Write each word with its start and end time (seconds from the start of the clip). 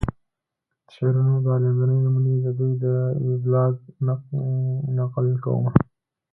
د 0.85 0.87
شعرونو 0.93 1.33
دا 1.45 1.53
لاندينۍ 1.63 1.97
نمونې 2.05 2.33
ددوې 2.45 2.73
د 2.83 2.85
وېبلاګ 3.25 3.73
نه 4.05 4.13
نقل 4.97 5.27
کومه 5.43 5.71